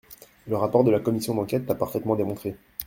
[0.47, 2.55] Le rapport de la commission d’enquête l’a parfaitement démontré.